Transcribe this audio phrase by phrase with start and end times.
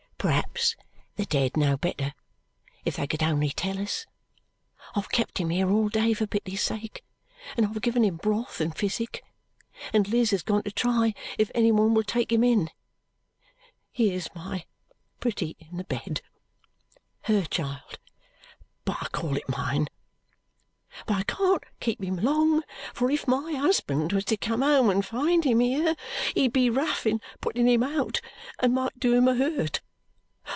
[0.21, 0.75] "Perhaps
[1.15, 2.13] the dead know better,
[2.85, 4.05] if they could only tell us.
[4.95, 7.03] I've kept him here all day for pity's sake,
[7.57, 9.23] and I've given him broth and physic,
[9.91, 12.69] and Liz has gone to try if any one will take him in
[13.91, 14.65] (here's my
[15.19, 16.21] pretty in the bed
[17.21, 17.97] her child,
[18.85, 19.87] but I call it mine);
[21.07, 22.61] but I can't keep him long,
[22.93, 25.95] for if my husband was to come home and find him here,
[26.35, 28.21] he'd be rough in putting him out
[28.59, 29.81] and might do him a hurt.